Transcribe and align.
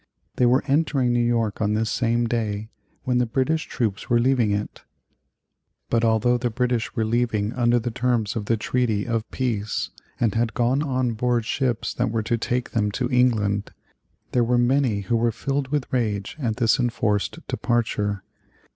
They 0.37 0.47
were 0.47 0.63
entering 0.65 1.13
New 1.13 1.19
York 1.23 1.61
on 1.61 1.75
this 1.75 1.91
same 1.91 2.25
day 2.25 2.71
when 3.03 3.19
the 3.19 3.27
British 3.27 3.67
troops 3.67 4.09
were 4.09 4.19
leaving 4.19 4.49
it. 4.49 4.81
But 5.91 6.03
although 6.03 6.39
the 6.39 6.49
British 6.49 6.95
were 6.95 7.05
leaving 7.05 7.53
under 7.53 7.77
the 7.77 7.91
terms 7.91 8.35
of 8.35 8.45
the 8.45 8.57
treaty 8.57 9.05
of 9.05 9.29
peace, 9.29 9.91
and 10.19 10.33
had 10.33 10.55
gone 10.55 10.81
on 10.81 11.11
board 11.13 11.45
ships 11.45 11.93
that 11.93 12.09
were 12.09 12.23
to 12.23 12.37
take 12.39 12.71
them 12.71 12.89
to 12.93 13.11
England, 13.11 13.73
there 14.31 14.43
were 14.43 14.57
many 14.57 15.01
who 15.01 15.15
were 15.15 15.31
filled 15.31 15.67
with 15.67 15.85
rage 15.93 16.35
at 16.41 16.57
this 16.57 16.79
enforced 16.79 17.37
departure. 17.47 18.23